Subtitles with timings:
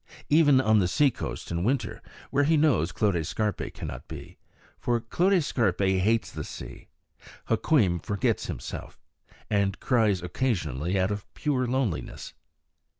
[0.29, 2.01] Even on the seacoast in winter,
[2.31, 4.39] where he knows Clote Scarpe cannot be
[4.79, 6.87] for Clote Scarpe hates the sea
[7.49, 8.99] Hukweem forgets himself,
[9.47, 12.33] and cries occasionally out of pure loneliness.